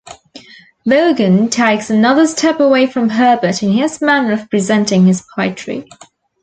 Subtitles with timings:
[0.83, 5.87] Vaughan takes another step away from Herbert in his manner of presenting his poetry.